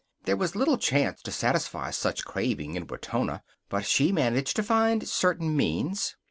There 0.23 0.35
was 0.35 0.55
little 0.55 0.79
chance 0.79 1.21
to 1.21 1.31
satisfy 1.31 1.91
such 1.91 2.25
craving 2.25 2.73
in 2.73 2.87
Wetona, 2.87 3.43
but 3.69 3.85
she 3.85 4.11
managed 4.11 4.55
to 4.55 4.63
find 4.63 5.07
certain 5.07 5.55
means. 5.55 6.15